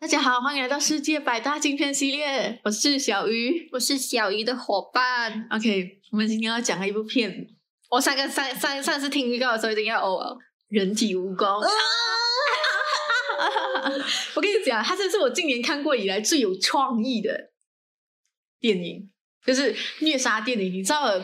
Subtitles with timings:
[0.00, 5.46] 大家好，欢迎来到世界百大精片系列，我是小鱼，我是小鱼的伙伴。
[5.50, 7.46] OK，我们今天要讲的一部片
[7.90, 10.36] 我上个上上上次听预告的时候一定要呕了。
[10.68, 11.36] 《人体蜈蚣》
[14.34, 17.52] 我跟你讲，它这是我近年看过以来最有创意的
[18.58, 19.12] 电影，
[19.46, 20.72] 就是虐杀电影。
[20.72, 21.16] 你知道，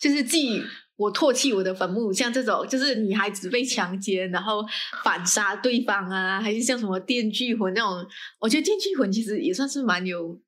[0.00, 0.60] 就是继
[0.98, 4.64] 我唾弃我的坟墓，像这种就是女孩子被强奸，然后
[5.04, 8.04] 反杀对方啊，还是像什么《电锯魂》那种，
[8.40, 10.40] 我觉得《电锯魂》其实也算是蛮有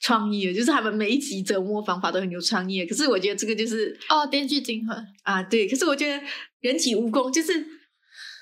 [0.00, 2.84] 创意的，就是他们每一集折磨方法都很有创意。
[2.84, 6.20] 可是我觉得这个就是哦，《电锯惊魂》啊，对，可是我觉得
[6.58, 7.64] 人体蜈蚣就是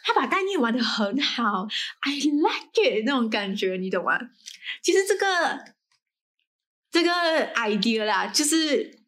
[0.02, 1.68] 他把概念玩的很好
[2.00, 4.18] ，I like it 那种感觉，你懂吗？
[4.82, 5.26] 其实这个
[6.90, 7.10] 这个
[7.54, 8.98] idea 啦，就是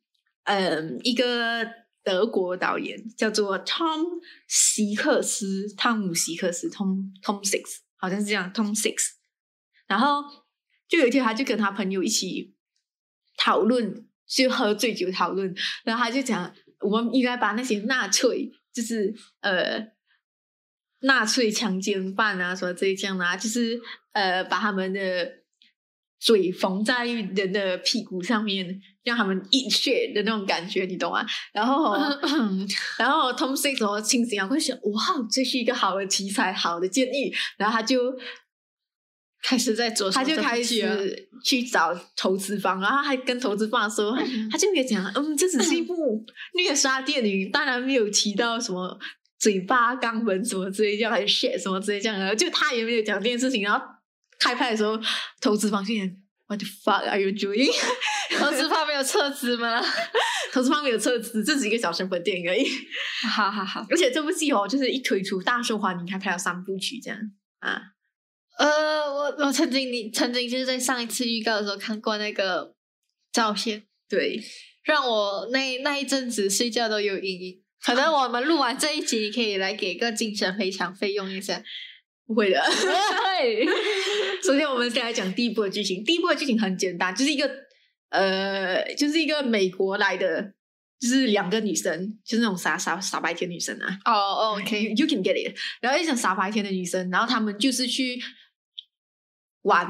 [0.44, 1.64] 嗯，一个
[2.02, 4.04] 德国导演叫做 Tom
[4.48, 9.12] 希克斯，汤姆希克斯，Tom Tom Six，好像是这样，Tom Six。
[9.86, 10.22] 然后
[10.88, 12.54] 就有一天，他就跟他朋友一起
[13.36, 19.92] 讨论，就喝醉酒讨论，然后他就讲，我们应该把那些纳粹，就是呃
[21.00, 23.80] 纳粹强奸犯啊，什么这一样啊，就是
[24.12, 25.41] 呃把他们的
[26.22, 31.26] 嘴缝在人的屁股上面，让他们 eat shit 的那种感觉，你懂吗？
[31.52, 31.94] 然后，
[32.98, 38.16] 然后 Tom Six 什么清醒啊，会想，哇，这是一个好的题材，好的建议，然后他就。
[39.44, 44.16] 开始在做他就开始去找投资方，然后还跟投资方说，
[44.48, 48.96] 他就没有讲，嗯，这只是一部虐杀电影，当然没有提到什么
[49.40, 53.64] 嘴巴、肛门什么之类这样，还是 shit 什么之类这样的，就他也没有讲这件事情。
[53.64, 53.84] 然后
[54.42, 54.98] 开拍的时候，
[55.40, 56.06] 投资方就讲
[56.48, 57.70] What the fuck are you doing？
[58.38, 59.80] 投资方没有撤资吗？
[60.52, 62.66] 投资方没有撤资，这只是一个小成本电影而已。
[63.30, 67.18] 好好好，而且这部戏哦，就是一推出大受欢迎，还拍了三部曲这样
[67.60, 67.80] 啊。
[68.58, 72.74] 呃，我我曾经你曾经就是在上一次预告的时候看过那个
[73.32, 74.38] 照片，对，
[74.84, 77.62] 让我那那一阵子睡觉都有阴影。
[77.82, 81.62] 可能我们录完这一集，你可以来给个精神赔偿费用一下。
[82.24, 82.62] 不会的。
[82.62, 83.66] 对，
[84.44, 86.02] 首先，我们先来讲第一部的剧情。
[86.02, 87.48] 第一部的剧情很简单，就是一个
[88.10, 90.52] 呃，就是一个美国来的，
[90.98, 93.98] 就是两个女生，就是那种傻傻傻白甜女生啊。
[94.04, 95.56] 哦哦 You，OK，you can get it。
[95.80, 98.20] 然后一种傻白甜的女生，然后他们就是去
[99.62, 99.86] 玩，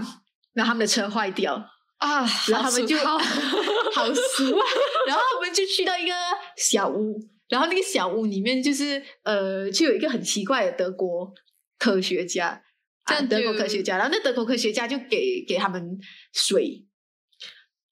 [0.53, 1.55] 然后他们的车坏掉，
[1.97, 3.17] 啊，然后他们就好
[3.95, 4.67] 好俗啊，
[5.07, 6.13] 然后他们就去到一个
[6.59, 11.33] 小屋，然后那个小屋里面就是呃，就有一个很奇怪的德国
[11.79, 12.63] 科学家，
[13.11, 15.99] 样德国科学家，然后那德国科学家就给给他们
[16.33, 16.87] 水，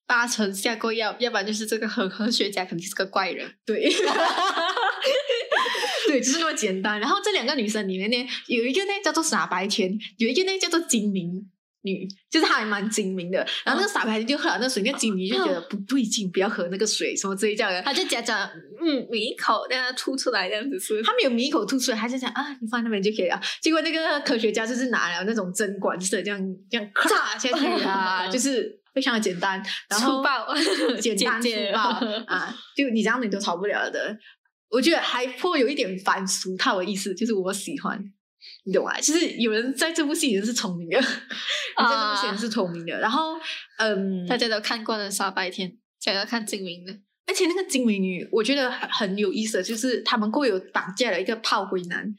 [0.07, 3.55] 八成下过药，要不然就是这个科科学家肯定是个怪人。
[3.65, 3.91] 对。
[6.07, 6.99] 对，就是那么简单。
[6.99, 8.17] 然后这两个女生里面呢，
[8.49, 11.49] 有一个呢叫做傻白甜，有一个呢叫做精明
[11.83, 13.39] 女，就是她还蛮精明的。
[13.65, 17.81] 然后那个傻白甜就喝了那水，那精明就觉得不对劲，不要喝那个水，什么之类这样的。
[17.83, 18.39] 他就假装
[18.81, 21.03] 嗯抿一口，让它吐出来，这样子是。
[21.03, 23.41] 他没有抿一口吐出来，他就想啊，你放在那边就可以了。
[23.61, 30.55] 结果那个科学家就是拿了那种针管式这样这样炸下去啊，就是非常的简单，然后粗暴
[31.01, 31.81] 简单粗暴
[32.27, 34.17] 啊，就你这样你都逃不了的。
[34.69, 37.99] 我觉得还颇有一点反俗套的意思，就是我喜欢，
[38.71, 38.97] 你懂啊？
[39.01, 41.09] 就是有人在这部戏里面是聪明的， 在
[41.77, 42.97] 这部戏里面是聪明的。
[43.01, 43.35] 然后，
[43.79, 46.97] 嗯， 大家都看惯了傻白甜，想要看精明的。
[47.27, 52.15] 而且那个精明女，我觉得很很有意思的，就是他们会有绑架了一个炮灰男，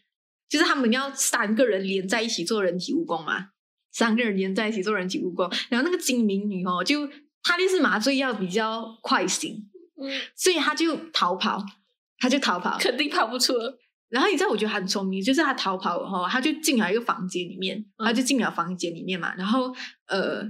[0.49, 3.47] 就是他们要三个人连在一起做人体蜈蚣嘛，
[3.93, 7.07] 三个人连在一起做人体蜈蚣，然后那个精明女哦，就
[7.43, 9.69] 她就是麻醉药比较快醒，
[10.01, 11.61] 嗯，所以她就逃跑，
[12.19, 13.80] 她就逃跑，肯定跑不出了。
[14.11, 18.05] 然后你知道我觉得他很聪明，就是他逃跑后，他就进了一个房间里面，嗯。
[18.05, 19.73] 她就进了房间里面嘛，然后
[20.07, 20.43] 呃，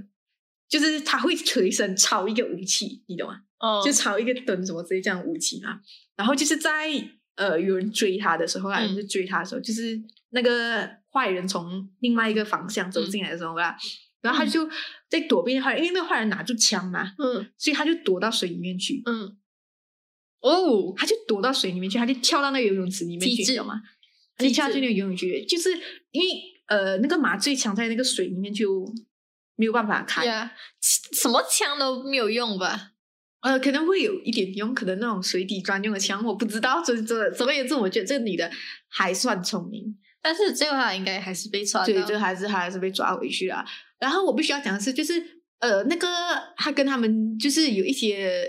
[0.68, 3.40] 就是他会随身抄一个武器，你懂吗？
[3.60, 3.80] 哦？
[3.84, 5.80] 就抄一个灯什么之类这样的武器嘛。
[6.16, 6.90] 然后就是在
[7.36, 9.98] 呃有人追他的时候有人就追他的时候，就是
[10.30, 13.76] 那个坏人从另外一个方向走进来的时候啦，
[14.20, 14.68] 然后他就
[15.08, 17.46] 在躲避坏人，因为那个坏人拿住枪嘛，嗯。
[17.56, 19.36] 所以他就躲到水里面去，嗯，
[20.42, 23.80] 哦，他就躲到水里面去，他就跳到那个游泳池里面去，机智你懂吗？
[24.36, 25.70] 他就跳下去那个游泳池，就是
[26.10, 26.28] 因为
[26.66, 28.84] 呃那个麻醉枪在那个水里面就
[29.56, 32.90] 没有办法开，呀，什么枪都没有用吧？
[33.42, 36.80] 呃，可能会有一点用，可能那种水底专用的枪，我不知道。
[36.84, 38.48] 这这总而言之，我觉得这个女的
[38.88, 41.86] 还算聪明，但是最后她应该还是被抓到。
[41.86, 43.64] 对，就还是还是被抓回去了。
[43.98, 45.20] 然后我必须要讲的是，就是
[45.58, 46.06] 呃，那个
[46.56, 48.48] 她跟他们就是有一些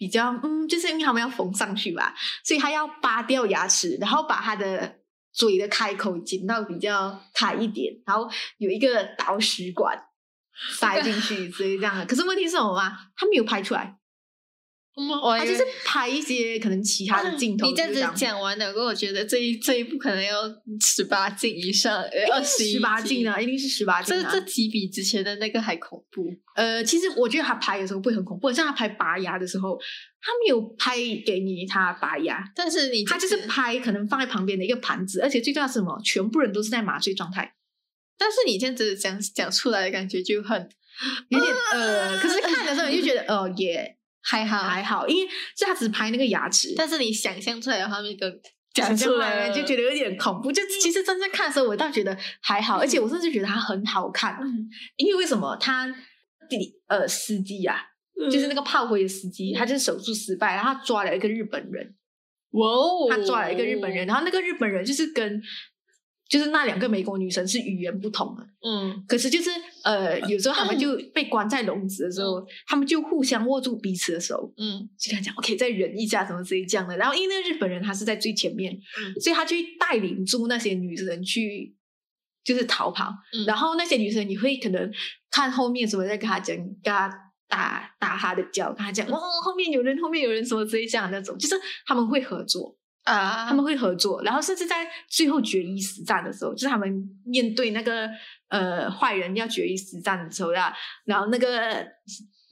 [0.00, 4.96] 比较，嗯，就是因为他们要缝上去吧，所以他要扒掉牙齿，然后把他的
[5.30, 8.26] 嘴的开口剪到比较开一点，然后
[8.56, 10.02] 有一个导食管
[10.72, 12.06] 塞进去所以这样的。
[12.06, 12.96] 可是问题是什么吗？
[13.14, 13.99] 他没有拍出来，
[14.96, 17.66] 我他就是拍一些可能其他的镜头。
[17.66, 20.42] 你这样子就是讲完了，过后我觉得这一这一部可能要
[20.80, 22.02] 十八禁以上，
[22.32, 23.40] 二十十八禁啊。
[23.40, 24.24] 一定是十八禁的。
[24.24, 26.24] 这这几比之前的那个还恐怖。
[26.56, 29.78] 呃，其实我觉得他拍的时候不会很恐怖，像他拍拔牙的时候，
[30.20, 35.98] 他没有拍给你他拔牙，但是你他就是拍可能放在旁边的一个盘子，而且最重要是什么？
[36.04, 37.54] 全部人都是在麻醉状态，
[38.18, 40.68] 但是你这样子讲讲出来的感觉就很
[41.28, 48.40] 有点 呃，可是看的时候你就觉得呃也还好，还好，因为是他只拍那个牙齿，但是你想象出来的画面跟
[48.72, 50.52] 讲讲出来就觉得有点恐怖。
[50.52, 55.56] 就其实真正看的时候，我倒觉得还好，而且我甚至觉得它很好看，嗯，因为为什么？
[55.56, 55.86] 他
[56.48, 57.82] 第呃司机啊，
[58.30, 61.94] 就是那个炮灰的司机，他就是手术失败，然后他抓了一个日本人。
[62.52, 65.40] 哇哦，他抓了一个日本人，然后那个日本人就是跟
[66.30, 69.04] 就是那两个美国女生是语言不同的，嗯。
[69.08, 69.50] 可是就是
[69.82, 74.88] 呃，有时候他们就被关在笼子的时候，他们就互相握住彼此的手，嗯。
[74.96, 76.96] 就跟他讲 OK，再忍一下，什么之类这样的。
[76.96, 79.20] 然后因为那个日本人他是在最前面，嗯。
[79.20, 81.74] 所以他去带领住那些女生去
[82.44, 83.44] 就是逃跑，嗯。
[83.44, 84.88] 然后那些女生你会可能
[85.32, 87.12] 看后面什么在跟他讲，跟他
[87.48, 92.76] 打打他的脚，跟他讲哦后面有人，后面有人什么之类这样的那种，就是他们会合作。
[93.04, 96.88] 啊，他们会合作，然后甚至在最后决一死战的时候，就是他们
[97.24, 98.08] 面对那个
[98.48, 100.74] 呃坏人要决一死战的时候呀，
[101.04, 101.84] 然后那个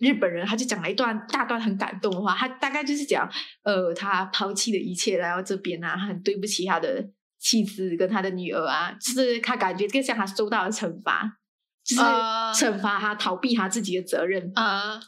[0.01, 3.29] 日本人他就讲了一段大段很感动的话，他大概就是讲
[3.63, 7.05] 呃他抛弃了一切来到这边啊，他很对不起他的
[7.39, 11.39] 妻子跟他的女儿啊，就是他感觉更像他受到了惩罚，
[11.85, 12.53] 就是啊。
[12.53, 14.51] 惩罚他逃避他自己的责任。
[14.55, 14.99] 啊，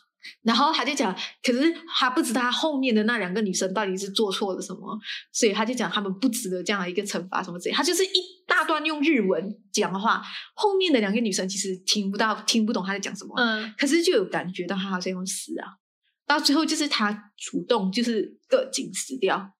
[0.43, 4.99] 然后他就讲，可是他不知道他后面的那两个女生到底是做错了什么，
[5.32, 7.75] 所以他就讲他们不值得这样的一个惩罚什么之类。
[7.75, 10.22] 他就是一大段用日文讲的话，
[10.55, 15.76] 后面的两个女生其实听不到、听不懂他在讲什么，嗯可是就有感觉到他好像要死啊。
[16.26, 19.52] 到最后就是他主动就是各警死掉，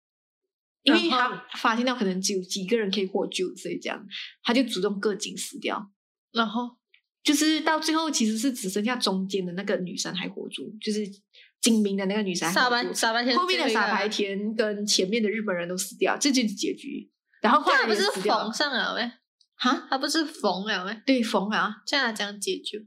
[0.85, 4.07] 因为他发现到可能只有几个人可以获救，所以这样
[4.43, 5.91] 他就主动各警死掉。
[6.33, 6.77] 然后
[7.23, 11.07] 就是到最后其实是只剩下中间的那个女生还活住，就是
[11.61, 17.11] 精明的那个女生还傻白傻白甜后面的傻白甜跟前面的日本人都死掉，这就是结局。
[17.43, 19.13] 然后后来他不是缝上了没？
[19.57, 21.03] 哈，他不是缝了没？
[21.05, 22.83] 对缝啊，这样讲解决。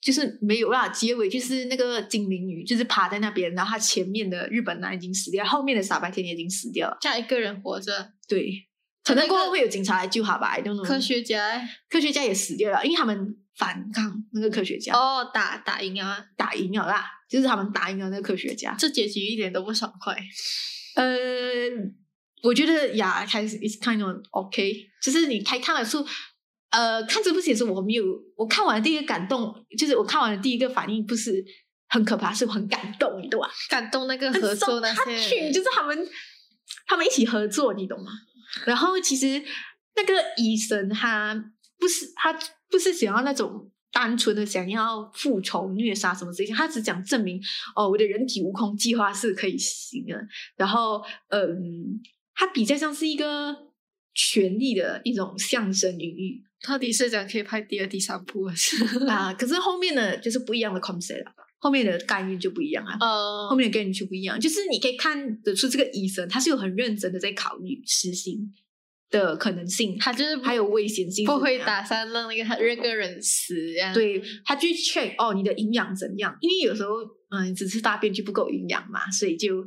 [0.00, 0.88] 就是没有啦。
[0.90, 6.98] 结尾就是那个精灵女就是趴在那边，然后她前面的日本男已经死掉，后面的傻白甜也已经死掉了。
[7.00, 8.66] 这样一个人活着，对，
[9.02, 10.84] 可能过后会有警察来救他吧，I don't know。
[10.84, 18.74] 科学家欸科学家也死掉了，因为他们反抗那个科学家，哦，打打赢了啊，打赢了啦，就是他们打赢了那个科学家。
[18.78, 20.16] 这结局一点都不爽快。
[20.96, 21.06] 呃，
[22.42, 26.04] 我觉得呀，开始 is kind of OK，就是你开看的时候，
[26.70, 28.04] 呃，看这部戏的时候，我没有，
[28.36, 31.44] 我看完的第一个感动，就是我看完的第一个反应不是
[31.88, 33.48] 很可怕，是很感动，你懂吗？
[33.68, 36.08] 感动那个合作那些，就是他们
[36.86, 38.10] 他们一起合作，你懂吗？
[38.66, 39.42] 然后其实
[39.96, 41.52] 那个医生他
[41.84, 42.32] 不是他
[42.70, 47.38] 不是想要那种单纯的想要复仇虐杀什么这些，他只讲证明
[47.76, 50.18] 哦，我的人体蜈蚣计划是可以行的。
[50.56, 52.00] 然后嗯，
[52.34, 53.54] 他比较像是一个
[54.14, 58.82] 权力的一种象征隐喻到底是讲可以拍第二、第三部了是？
[59.06, 59.34] 啊。
[59.34, 62.96] 可是后面的就是不一样的 concept 了，后面的概念就不一样啊。
[62.98, 68.50] 呃后，面的概念就不一样，就是你可以看得出这个医生他是有很认真的在考虑实行
[69.18, 71.54] 的可能性，他就是还有危险性，不会。
[71.64, 73.94] 打算让那个任个人死这样。
[73.94, 76.36] 对他去 check 哦，你的营养怎样？
[76.40, 76.90] 因为有时候
[77.30, 79.64] 嗯，只吃大便就不够营养嘛，所以就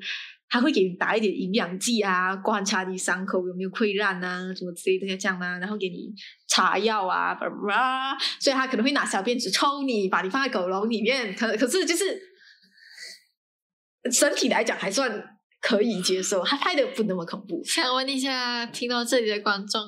[0.47, 6.13] 他会给你打一点营养剂啊，观察你伤口有没有溃烂啊，什么之类的这样啊，然后给你
[6.47, 8.15] 擦药啊，巴拉。
[8.39, 11.33] 所以他可能会拿小鞭子抽你，把你放在狗笼里面。
[11.33, 12.21] 可可是就是
[14.11, 17.61] 整体来讲还算可以接受，他拍的不那么恐怖。
[17.63, 19.81] 想问一下，听到这里的观众，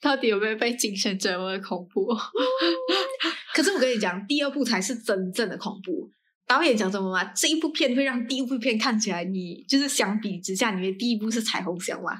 [0.00, 2.08] 到底有没有被精神折磨的恐怖？
[3.54, 6.10] 可是我跟你讲，第二部才是真正的恐怖。
[6.46, 7.24] 导演讲什么吗？
[7.34, 12.12] 这一部片会让第一部片看起来你，就是相比之下，你的第一部是彩虹小马，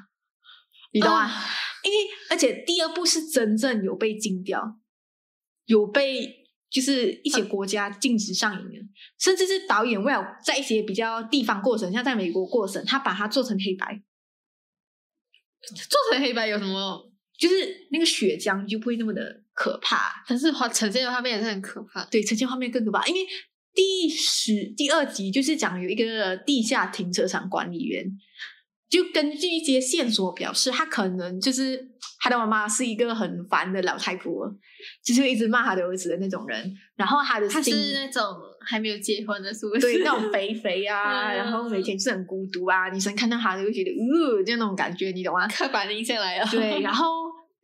[0.91, 1.23] 你懂吗？
[1.23, 1.45] 啊
[1.83, 1.97] 因为
[2.29, 4.77] 而且第二部是真正有被禁掉，
[5.65, 8.75] 有被就是一些国家禁止上映的，
[9.19, 14.01] 甚至是导演为了在一些比较地方过审，像在美国过审，他把它做成黑白，
[15.89, 17.11] 做成黑白有什么？
[17.37, 20.23] 就是那个血浆就不会那么的可怕。
[20.27, 22.03] 但是画呈现的画面也是很可怕。
[22.05, 23.21] 对，呈现画面更可怕，因为
[23.73, 28.03] 第十第二集就是讲有一个地下停车场管理员，
[28.89, 31.89] 就根据一些线索表示，他可能就是
[32.19, 34.49] 他的妈妈是一个很烦的老太婆，
[35.03, 36.73] 就是会一直骂他的儿子的那种人。
[36.95, 38.23] 然后他的他是那种
[38.65, 39.81] 还没有结婚的，是不是？
[39.81, 45.47] 对那种肥肥啊， 嗯然后每天就是很孤独啊，女生看到他就会觉得呃，就那种感觉，你懂吗？
[45.47, 46.47] 刻板印象来了。
[46.49, 47.05] 对，然后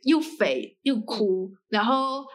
[0.03, 2.25] 又肥又哭，然后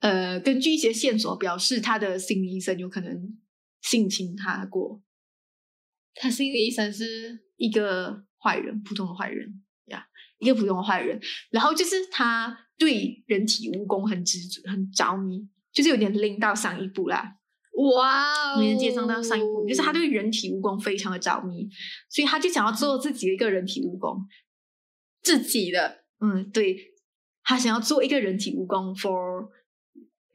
[0.00, 3.38] 呃，根据一些线索表示，他的心理医生有可能
[3.80, 5.00] 性侵他过，
[6.14, 10.06] 他心理医生是一个坏人，普通的坏人呀
[10.38, 11.20] 一个普通的坏人。
[11.50, 17.36] 然后就是他对人体蜈蚣很执着，很着迷，就是有点拎到上一步啦，
[17.76, 21.68] 哇哦，连接上到上一步，就是他对人体蜈蚣非常的着迷，
[22.08, 24.24] 所以他就想要做自己的一个人体蜈蚣。
[25.22, 26.94] 自己的嗯，对，
[27.42, 29.50] 他想要做一个人体蜈蚣 for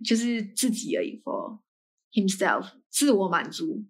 [0.03, 1.59] 就是自己而已 for
[2.13, 3.83] himself 自我满足。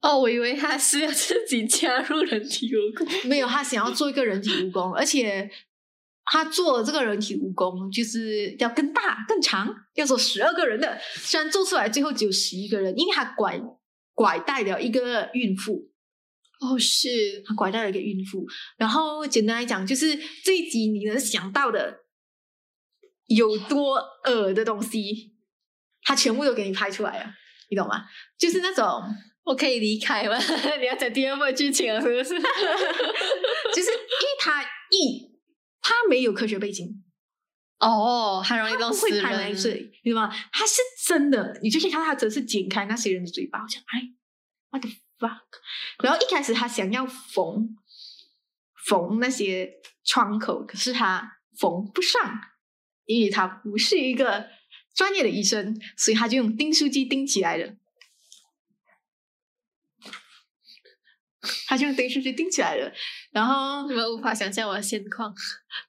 [0.00, 3.28] 哦，我以为他是要自己加入人体蜈蚣。
[3.28, 5.50] 没有，他想要做一个人体蜈蚣，而且
[6.24, 11.00] 他做这个人体蜈蚣就是要更大更长，要做十二个人的。
[11.16, 13.60] 虽然做出来最后只有十一个人，因为他拐
[14.14, 15.90] 拐带了一个孕妇，
[16.60, 18.46] 哦，是他拐带了一个孕妇。
[18.76, 22.04] 然后简单来讲，就是这一集你能想到的
[23.26, 25.34] 有多恶的东西，
[26.02, 27.34] 他全部都给你拍出来了，
[27.68, 28.04] 你懂吗？
[28.38, 29.02] 就是那种。
[29.48, 30.36] 我可以离开吗？
[30.78, 32.34] 你要讲第二部的剧情了，是不是？
[33.74, 35.26] 就是因为他一
[35.80, 37.02] 他没有科学背景，
[37.78, 39.56] 哦，很容易他弄死人。
[39.56, 40.34] 嘴，你知道吗？
[40.52, 44.02] 他是真的，你就可以看到他真是剪开那些人的嘴巴，我想哎
[44.70, 45.40] ，what the fuck？
[46.02, 47.74] 然后一开始他想要缝
[48.86, 49.72] 缝那些
[50.04, 52.20] 窗口，可是他缝不上，
[53.06, 54.46] 因为他不是一个
[54.94, 57.74] 专业的医生，所以他就用订书机钉起来了。
[61.66, 62.92] 他就用订书机钉起来了，
[63.30, 65.32] 然后你们无法想象我的现况。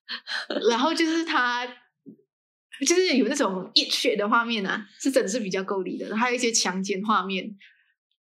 [0.70, 1.66] 然后就是他，
[2.86, 6.16] 就是有那种热血的画面啊，是真的是比较够力的。
[6.16, 7.58] 还有一些强奸画面，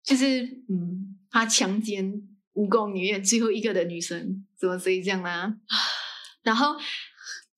[0.02, 2.10] 就是嗯，他强奸
[2.54, 5.54] 蜈蚣里面最后一个的女生，怎么所以这样呢？
[6.42, 6.76] 然后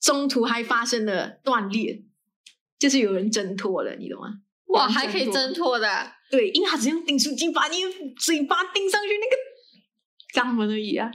[0.01, 2.03] 中途还发生了断裂，
[2.79, 4.41] 就是有人挣脱了，你懂吗？
[4.67, 9.37] 哇，还可以挣脱的啊，对，因为他只用订书机把你的嘴巴钉上去那个
[10.35, 11.11] 肛门而已啊。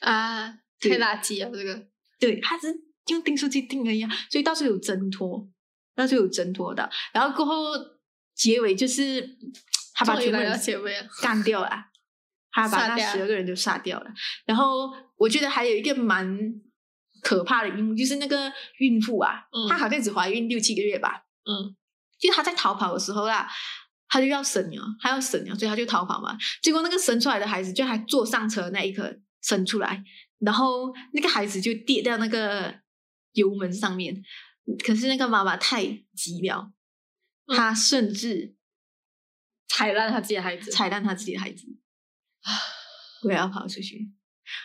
[0.00, 1.86] 啊，对太垃圾了这个。
[2.18, 2.68] 对，他是
[3.08, 5.48] 用订书机订的呀，所以到时候有挣脱，
[5.94, 6.88] 到时候有挣脱的。
[7.12, 7.72] 然后过后
[8.34, 9.36] 结尾就是
[9.94, 11.06] 他把全部人结尾了。
[11.22, 11.70] 干掉了，
[12.52, 14.10] 他把那十二个人都杀掉了。
[14.44, 16.38] 然后我觉得还有一个蛮
[17.22, 21.74] 可怕的一幕，就是那个孕妇啊，嗯她好像只怀孕六七个月吧，嗯，
[22.18, 23.48] 就她在逃跑的时候啦。
[24.08, 26.36] 她就要生了，他要生了，所以他就逃跑嘛。
[26.62, 30.02] 结果那个生出来的孩子就还坐上车那一刻生出来，
[30.38, 32.80] 然后那个孩子就跌到那个
[33.32, 34.22] 油门上面。
[34.84, 35.84] 可是那个妈妈太
[36.14, 36.72] 急了，
[37.46, 38.56] 嗯她甚至
[39.68, 40.70] 踩烂他自己的孩子。
[40.70, 41.66] 踩烂她自己的孩子，
[43.24, 44.10] 我也要跑出去。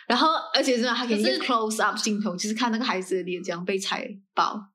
[0.06, 4.72] 然后，而且是他给一个可是 close up 镜头，就是看那个孩子的脸这样被踩爆。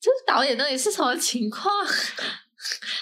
[0.00, 1.72] 这导演到底是什么情况？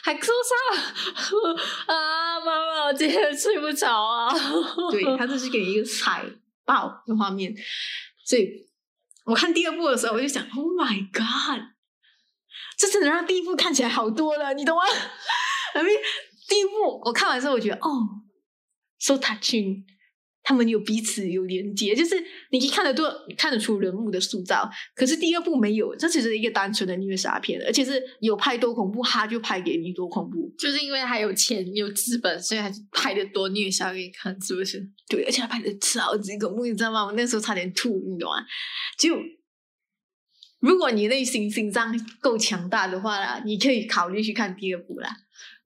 [0.08, 1.54] 还受伤
[1.94, 2.40] 啊！
[2.40, 4.32] 妈妈，我今天睡不着啊。
[4.90, 6.24] 对他就是给一个踩
[6.64, 7.54] 爆的画面，
[8.24, 8.66] 所以
[9.26, 11.60] 我看第二部的时候，我就想，Oh my God，
[12.78, 14.82] 这真的让第一部看起来好多了，你懂吗？
[15.76, 15.92] 因为
[16.48, 18.08] 第一部我看完之后，我觉得哦
[18.98, 19.84] ，so touching，
[20.48, 22.16] 他们有彼此有连接，就是
[22.50, 24.66] 你可以看得多看得出人物的塑造。
[24.94, 30.50] 可是第二部没有，这只是一个单纯的虐杀片，而且是有拍多恐怖，他就拍给你多恐怖。
[30.58, 34.82] 就是因为他有钱有资本，所以他就拍的多虐杀给你看，是不是？
[35.06, 37.04] 对，而且他拍的超级恐怖，你知道吗？
[37.04, 38.42] 我那时候差点吐，你懂吗？
[38.98, 39.14] 就
[40.60, 45.14] 如果你内心心脏够强大的话啦，你可以考虑去看第二部啦。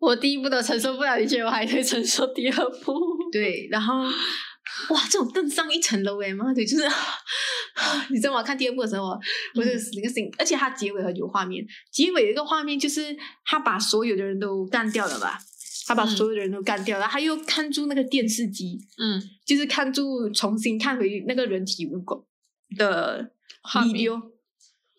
[0.00, 2.92] 我第一部都承受不了，你觉得我还可以承受第二部？
[3.30, 4.02] 对，然后
[4.90, 6.84] 哇，这种更上一层楼诶，妈的，就是
[8.10, 8.42] 你知道吗？
[8.42, 9.18] 看第二部的时候，
[9.54, 15.38] 我就那个心，而且它结尾很有画面，结尾有一个画面就是他把所有的人都干掉了吧。
[15.84, 22.24] 他把嗯所有的人都干掉了，他又看住那个电视机，嗯，就是看住重新看回那个人体蜈蚣
[22.76, 23.32] 的
[23.64, 24.22] video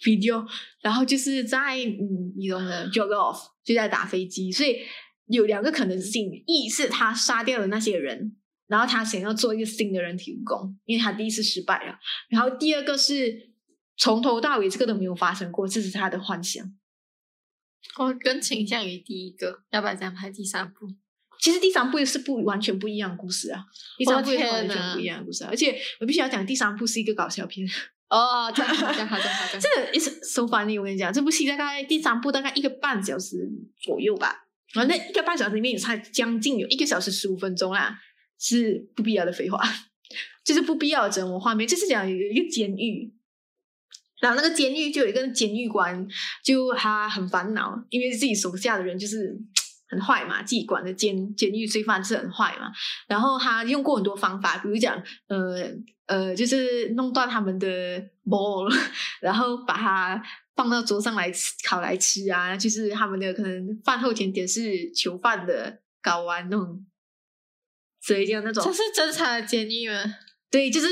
[0.02, 0.46] video，
[0.82, 4.80] 然后就是在嗯，你懂的 jog off 就在打飞机，所以
[5.28, 8.36] 有两个可能性：一是他杀掉了那些人，
[8.74, 11.94] 然后他想要做一个新的人体蜈蚣，因为他第一次失败了；
[12.28, 13.52] 然后第二个是
[13.96, 16.66] 从头到尾这个都没有发生过，这是他的幻想。
[18.00, 20.88] 我更倾向于第一个，要不然这样拍第三部。
[21.40, 23.64] 其实第三部是不完全不一样的故事啊，
[23.96, 27.68] 第三部完全不一样的故事、啊，而且我必须要讲，第三部是一个搞笑片，
[28.10, 30.80] 哦，这样好，这样好，这样好， 这样这个 is so funny。
[30.80, 33.48] 我跟你讲，这部戏大概第三部大概一个半小时
[33.80, 38.00] 左右吧，然后那一个半小时里面也才将近有一个小时十五分钟啦，
[38.44, 39.60] 是不必要的废话，
[40.44, 43.14] 就是不必要的折磨画面，就是讲有一个监狱。
[44.22, 46.08] 然后那个监狱就有一个监狱官，
[46.44, 49.38] 就他很烦恼，因为自己手下的人就是
[49.90, 52.72] 很坏嘛，自己管的监监狱罪犯是很坏嘛。
[53.08, 54.96] 然后他用过很多方法，比如讲，
[55.28, 55.70] 呃
[56.06, 57.68] 呃，就是弄断他们的
[58.26, 58.74] ball，
[59.20, 60.22] 然后把它
[60.56, 61.32] 放到桌上来，
[61.66, 62.56] 烤来吃啊。
[62.56, 66.86] 就是他们的可能饭后甜点是囚犯的睾丸那种，
[68.06, 70.04] 所以就那种这是正常的监狱吗？
[70.52, 70.88] 对，就是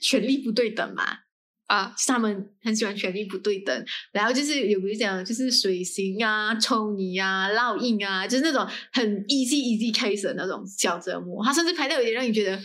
[0.00, 1.20] 权力不对等嘛。
[1.66, 12.56] 啊，就是他们很喜欢权力不对等，然后就是有比如讲就是水刑啊、抽你啊、烙印啊，就是那种很 easy easy case 的那种小折磨，他甚至拍到有点让你觉得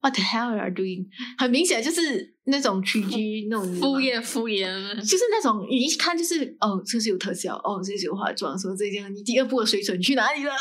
[0.00, 1.06] what the hell are you doing？
[1.36, 4.66] 很明显就是那种 3G 那种敷衍敷衍。
[5.02, 10.52] 就是那种你一看就是哦，这是有特效，哦，这是有化妆，说这件你第二部的水准去哪里了？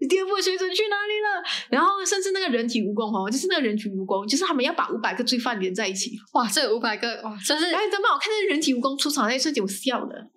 [0.00, 1.44] 你第二部的水准去哪里了？
[1.70, 6.16] 然后甚至那个人体蜈蚣哦，就是那个人体蜈蚣，就是他们要把五百个罪犯连在一起。
[6.32, 10.30] 哇，这有五百个哇，真是哎，怎么我看那人体蜈蚣出场那一瞬间，我笑了。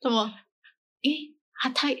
[0.00, 0.32] 怎么？
[1.04, 1.96] 诶，他太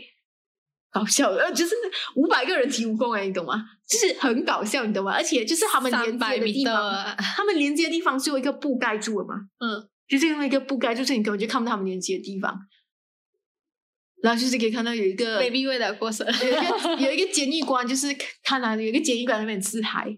[0.94, 1.74] 搞笑的，就是
[2.14, 3.64] 五百个人提蜈蚣哎，你懂吗？
[3.84, 5.12] 就是很搞笑，你懂吗？
[5.12, 12.60] 而且就是他们连接的地方，他们连接的地方是用一个布盖住了嘛，嗯，就是用一个布盖住，所以你根本就看不到他们连接的地方。
[14.22, 16.26] 然后就是可以看到有一个 baby 味的过程。
[16.26, 18.06] 有一个有一个监狱官，就是
[18.42, 20.16] 看到有一个监狱官在那边自嗨，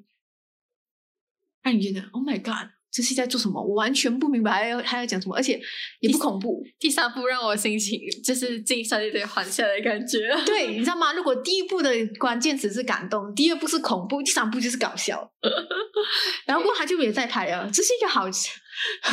[1.62, 3.62] 让你觉得 Oh my God，这是在做什么？
[3.62, 5.60] 我完全不明白他要他要讲什么，而且
[6.00, 6.62] 也不恐怖。
[6.78, 10.34] 第三部让我心情就是晋升有点缓下来的感觉。
[10.46, 11.12] 对，你知道吗？
[11.12, 15.30] 如果第一部的关键词是感动，第二部是恐怖，第三部就是搞笑。
[16.46, 18.26] 然后他就没有再拍了，这是一个好，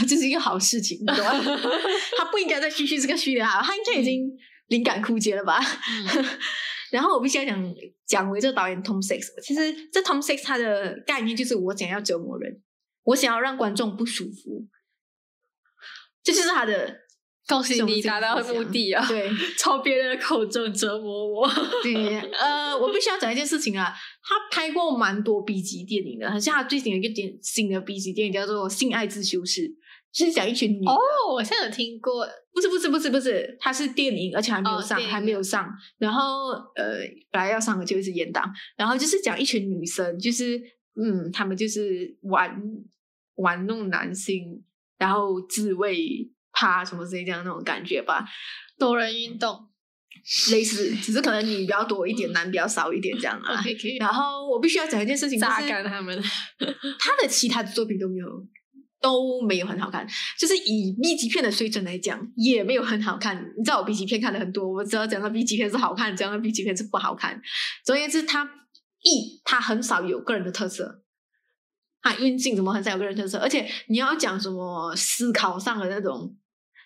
[0.07, 1.33] 这是一个好事情，你懂吗？
[2.17, 4.29] 他不应该再继续这个序列哈，他应该已经
[4.67, 5.59] 灵感枯竭了吧？
[5.59, 6.25] 嗯
[6.93, 12.61] 然后我必须要讲讲回这个导演 Tom Six，其实这 Tom Six 他的概念就是我想要折磨人，
[13.03, 14.67] 我想要让观众不舒服，
[16.23, 16.99] 这就是他的
[17.47, 19.03] 恭喜你达到目的啊！
[19.07, 21.49] 对从别人的口中折磨我。
[21.83, 29.61] 对，呃，我必须要讲一件事情啊，他拍过蛮多 B 级电影的，好像他最近有一个点新的 B 级电影叫做《性爱自修室》，
[30.13, 30.97] 就是讲一群女的哦，
[31.33, 35.69] 我现在有听过，不是不是不是不是，它是电影，而且还没有上，还没有上。
[35.97, 38.49] 然后呃，本来要上的就一直延档。
[38.77, 40.57] 然后就是讲一群女生，就是
[40.95, 42.55] 嗯，他们就是玩
[43.35, 44.63] 玩弄男性，
[44.97, 48.25] 然后自慰、趴什么之类这样那种感觉吧，
[48.77, 49.69] 多人运动。
[50.51, 53.61] 类似，只是可能女比较多一点，男比较少一点这样啊。
[53.99, 56.17] 然后我必须要讲一件事情，就榨干他们。
[56.99, 58.27] 他的其他的作品都没有
[59.01, 60.07] 都没有很好看，
[60.39, 63.35] 就是以 B 级片的水准来讲，也没有很好看。
[63.57, 67.41] 你知道我 B 级片看的很多，我知道讲到 B 级片是好看，讲到 B 级片是不好看。
[67.83, 68.45] 总而言之，他
[69.01, 71.02] 一他很少有个人的特色，
[72.03, 76.35] 他运镜怎么很少有个人特色，而且你要讲什么思考上的那种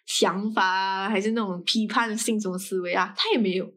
[0.05, 3.67] 想法啊，还是那种批判性什么思维啊，他也没有。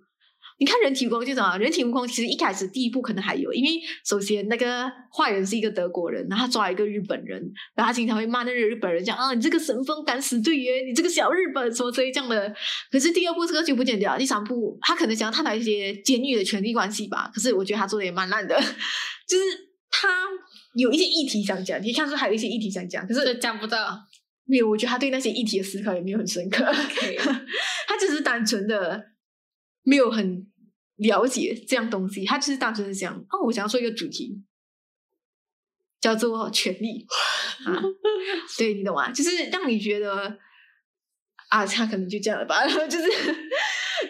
[0.59, 1.57] 你看人体蜈蚣就什么？
[1.57, 7.41] 人体蜈蚣其实一开始第一部可能还有，因为首先那个坏人是一个德国人，然后他抓一个日本人，
[7.75, 12.55] 然后他经常会骂那个日本人讲啊，你这个神风敢死队员，你这个小日本什么之类这样的。
[12.93, 17.31] 可是第二部这个就不剪掉，第三部他可能想要探讨一些监狱的权力关系吧。
[17.35, 18.55] 可是我觉得他做的也蛮烂的，
[19.27, 19.45] 就是
[19.91, 20.27] 他
[20.75, 24.07] 有一些议题想讲，你看出还有一些议题想讲，可是这讲不到。
[24.45, 26.65] 没有，我觉得他对那些议题的思考也没有很深刻。
[27.87, 29.13] 他只是单纯的
[29.85, 30.45] 没有很
[30.97, 34.43] 了解这样东西，他只是单纯的想哦，我想要说一个主题，
[36.01, 37.07] 叫做权利
[37.65, 37.81] 啊，
[38.59, 39.13] 对你懂吗？
[39.13, 40.37] 就是让你觉得
[41.49, 43.09] 啊，他可能就这样了吧，然 后就是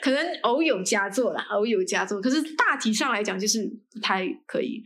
[0.01, 4.83] 可能偶有佳作啦，偶有佳作，可是大体上来讲就是不太可以。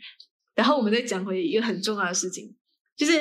[0.55, 2.55] 然后我们再讲回一个很重要的事情，
[2.97, 3.13] 就是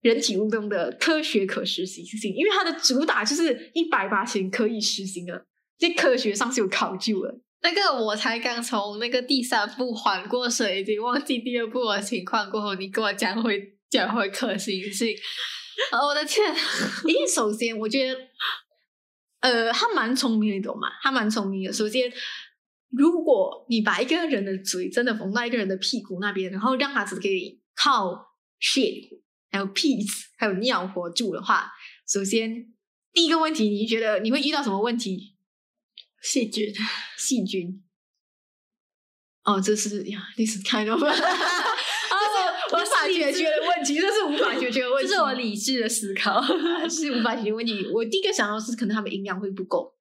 [0.00, 5.46] 人体蜈蚣的科学可实行性，因为它的主打就是一百八千可以实行的，
[5.78, 7.40] 在科学上是有考究的。
[7.62, 15.16] 那个我才刚从那个第三部缓过水，已经忘记第二部的情况过后，你跟我讲回讲回可行性，
[15.90, 16.54] 哦，我的天！
[17.06, 18.20] 因为首先我觉得，
[19.40, 20.88] 呃，他蛮聪明的，你懂吗？
[21.02, 21.72] 他蛮聪明的。
[21.72, 22.12] 首先，
[22.96, 31.70] 如果你把一个人的嘴真的缝到一个人的屁股那边，然后让他只可以靠 shit 还有 piss 还有尿活住的话，
[32.08, 32.72] 首先
[33.12, 35.36] 第一个问题，你觉得你会遇到什么问题？
[36.22, 36.72] 细菌，
[37.18, 37.82] 细菌。
[39.44, 46.40] 哦，这是呀，this is kind of， 这无法解决的问题，这是无法解决的问题， 这是我理智的思考。
[46.88, 47.86] 是无法解决问题。
[47.92, 49.94] 我第一个想到是可能他们营养会不够，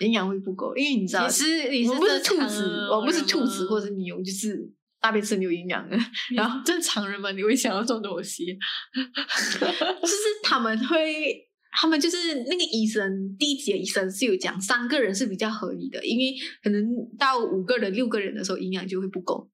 [0.00, 4.58] 营养会不够，因为你知道你，是你我不是兔子，人我不是兔子或者牛，就是
[5.00, 5.96] 大便是没有营养的。
[6.34, 8.46] 然后正常人嘛，你会想到这种东西？
[8.94, 16.84] 就是他们会，他们就是那个医生，第一节医生是有讲三个人是比较合理的，因为可能
[17.18, 19.50] 到五个人、六个人的时候营养就会不够。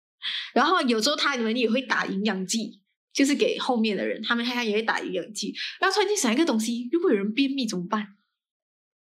[0.54, 2.80] 然后有时候他们也会打营养剂，
[3.12, 5.54] 就是给后面的人，他们他也会打营养剂。
[5.80, 8.06] 然后突然间想一个东西，如果有人便秘怎么办？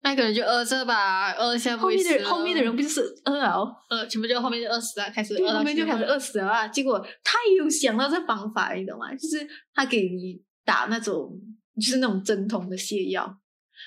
[0.07, 3.67] 那个人就饿着吧，饿下不后面的人后面的人不就是饿了？
[3.91, 6.69] 呃，全部就后面就饿死了，开始，饿到后面就开始饿死了啊！
[6.69, 9.13] 结果他也有想到这方法，你懂吗？
[9.17, 11.37] 就是他给你打那种，
[11.75, 13.37] 就是那种针筒的泻药，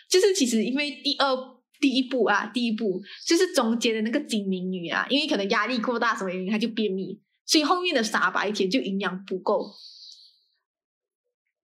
[0.10, 1.34] 就是其实因为第二
[1.80, 9.74] 第一步啊，第一步就是中间的那个精明女啊，因为可能压力过大什么原因，她就便秘，所以后面的傻白甜就营养不够。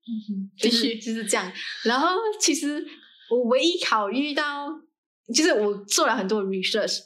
[0.08, 1.52] 嗯，继就是续就是这样。
[1.82, 2.08] 然后
[2.40, 2.86] 其实
[3.30, 4.68] 我唯一考虑到，
[5.34, 6.98] 就是我做了很多 research，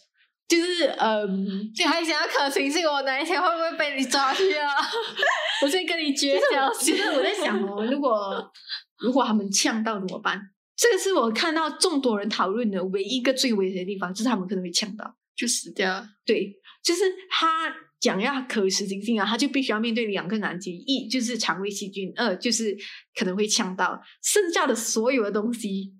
[0.48, 1.70] 就是嗯。
[1.76, 2.86] 你还想要可行性？
[2.86, 4.70] 我哪一天会不会被你抓去啊？
[5.62, 8.50] 我先跟你绝交其实我在想哦， 如果
[8.98, 10.40] 如果他们呛到怎么办？
[10.76, 15.14] 这个是我看到众多人讨论的唯一一个最危险的地方，就是他们可能会呛到。
[15.36, 16.06] 就死掉。
[16.26, 16.52] 对，
[16.82, 22.76] 就是他讲要可实行性啊，他就必须要面对两个难题：一就是肠胃细菌，二就是
[23.14, 24.00] 可能会呛到。
[24.22, 25.92] 剩下的所有的东西，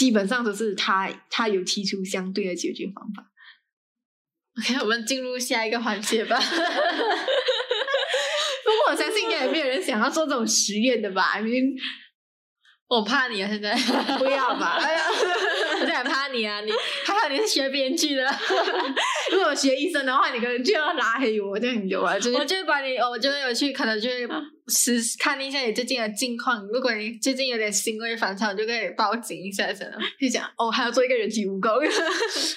[0.00, 3.26] 基本上都是他他有提出相对的解决方法。
[4.58, 6.40] OK，我们进入下一个环节吧。
[6.40, 6.46] 不
[8.70, 11.76] 过我相信应该也没有人想要做这种实验的吧？I mean，
[12.88, 13.74] 我怕你啊，现在
[14.16, 14.78] 不要吧？
[14.80, 15.04] 哎呀。
[15.86, 16.60] 我很怕你啊！
[16.60, 16.70] 你
[17.04, 18.24] 还好你是学编剧的，
[19.32, 22.18] 如果我学医生的话，你可能就要拉黑我，这样你懂吗？
[22.18, 24.28] 就是我就会把你，我就会有去，可能就会
[24.68, 26.66] 实看一下你最近的近况。
[26.68, 29.98] 如果你最近有点行为反常，我就可以报警一下，真的。
[30.20, 31.70] 就讲哦，还要做一个人体蜈蚣。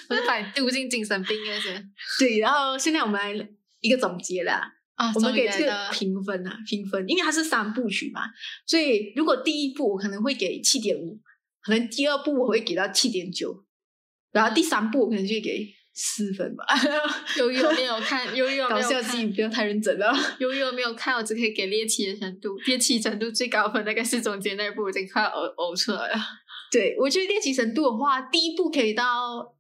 [0.10, 1.90] 我就把你丢进精神病院先。
[2.20, 3.48] 对，然后现在我们来
[3.82, 4.62] 一个总结啦，
[4.96, 8.22] 啊我们给这个评分啊，评分，因为它是三部曲嘛，
[8.66, 11.20] 所以如果第一部我可能会给七点五，
[11.63, 13.63] 可能第二部我会给到七点九，
[14.32, 16.65] 然后第三部我可能就会给四分吧。
[17.38, 20.12] 由于我没有看，由于我没搞有看笑剧不要太认真了。
[20.39, 22.58] 由于我没有看，我只可以给猎奇的程度。
[22.65, 26.15] 猎奇程度最高分大概是中间那一部，已经快要呕呕出来了。
[26.71, 29.56] 对，我觉得猎奇程度的话，第一部可以到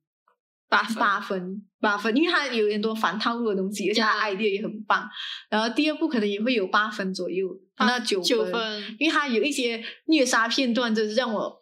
[0.67, 5.07] 八分八分，八分，因为它有很多反套路的东西，而且它呀 idea 也很棒。
[5.51, 11.59] 然后第二部可能也会有八分左右，那九九分，因为它有一些虐杀片段，就是让我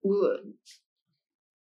[0.00, 0.12] 我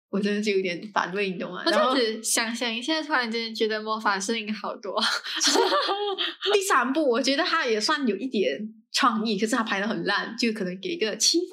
[0.10, 1.64] 我真的就有点反胃，你懂吗？
[1.66, 5.00] 我这然后样子想想一下，突然间觉得魔法师应该好多。
[6.54, 11.50] 第三部我觉得他也算有一点创意，可是他拍的很烂，就可能给个七分。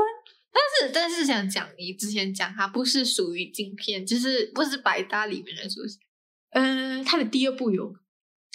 [0.53, 5.99] 但是但是想讲，你之前讲它不是属于镜片，就是不是百搭里面的，是不是？
[6.53, 7.95] 嗯、它的第二部有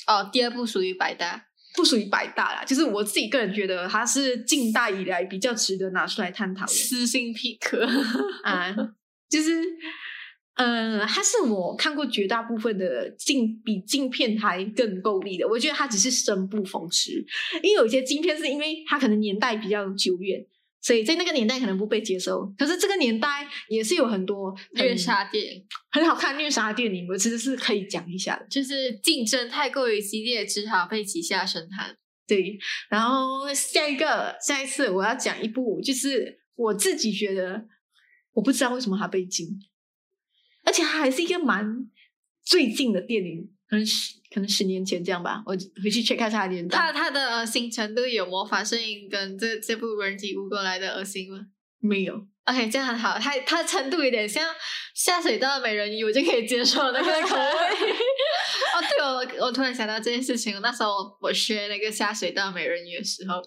[0.08, 1.46] 哦，第二部属于百搭。
[1.76, 6.72] 不属于百大啦，就是我自己个人觉得它是近代以来比较值得拿出来探讨的。
[6.72, 7.88] 私信匹克，
[8.44, 8.76] 啊，
[9.30, 9.64] 就是，
[10.56, 15.48] 呃，它是我看过绝大部分的镜比镜片还更够力的。
[15.48, 17.26] 我觉得它只是生不逢时，
[17.64, 20.46] 因为有些镜片是因为它可能年代比较久远，
[20.82, 22.46] 所以在那个年代可能不被接受。
[22.58, 28.46] 可是这个年代也是有很多很虐杀电影很好看虐杀电影，我其实是可以讲一下的。
[28.50, 31.96] 就是竞争太过于激烈，只好被挤下神坛。
[32.28, 32.58] 对，
[32.90, 37.68] 然后下一个下一次我要讲一部，就是我自己觉得
[38.34, 39.48] 我不知道为什么它被禁，
[40.64, 41.90] 而且它还是一个蛮
[42.44, 45.42] 最近的电影，可能十可能十年前这样吧。
[45.46, 51.40] 我回去 check 看它的年代，他他的恶心程度有魔法声音跟这这部人体蜈蚣来的恶心吗
[51.80, 52.28] 没有。
[52.44, 54.46] ？OK，这样很好，它它程度有点像
[54.94, 57.44] 下水道的美人鱼，我就可以接受那个口味。
[58.76, 63.42] 哦，对我我突然想到这件事情，那时候我学那个下水道美人鱼的时候，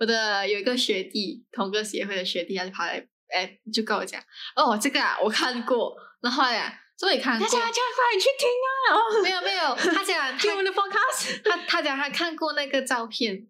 [0.00, 4.20] 我的有一个学弟，同个协会的学弟，他就跑来，哎，就跟我讲，
[4.56, 7.46] 哦，这个啊，我看过，然后呀，这也看过。
[7.46, 8.96] 大家，叫快点去听啊！
[8.96, 11.40] 哦，没有没有，他讲 听我们的 podcast。
[11.44, 13.46] 他他讲他看过那个照片，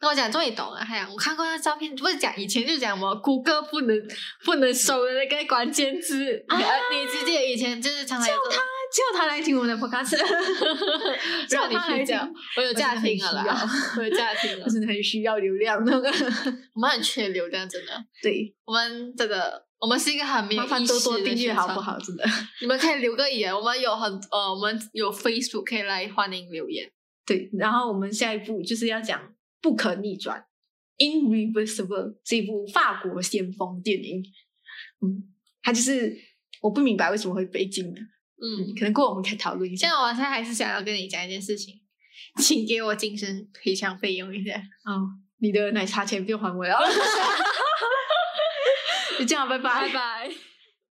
[0.00, 0.80] 那我讲终于懂了。
[0.86, 3.96] 他讲我看过那照片，不是讲以前就讲什么谷歌不能
[4.44, 6.44] 不能搜的那个关键字，
[6.92, 10.16] 你记得以前就是常常有这种叫他来听我们的 podcast，
[11.50, 12.06] 让 你叫他来听。
[12.06, 13.68] 去讲，我有家庭了啦，
[13.98, 14.64] 我有家庭了。
[14.64, 15.84] 我，真的很需要流量。
[15.84, 16.08] 那个。
[16.72, 21.98] 我们很缺流量，真的，对，我们这个我们是一个很没有麻烦意识的多多订阅好不好？
[21.98, 22.24] 真的。
[22.60, 26.90] 你们可以留个言，我们有很呃，我们有 Facebook 可以来欢迎留言。
[27.26, 29.20] 对，然后我们下一步就是要讲
[29.60, 30.44] 《不可逆转》
[31.52, 34.22] （Irreversible） 这一部法国先锋电影。
[35.02, 35.24] 嗯，
[35.62, 36.16] 它就是
[36.62, 38.00] 我不明白为什么会被禁的。
[38.00, 39.88] 嗯，可能过后我们可以讨论一下。
[39.88, 41.74] 现在我现在还是想要跟你讲一件事情，
[42.40, 44.56] 请给我精神赔偿费用一下。
[44.84, 45.04] 哦，
[45.38, 46.74] 你的奶茶钱不用还我了。
[49.18, 49.92] 就这样，拜拜拜。
[49.92, 50.30] 拜。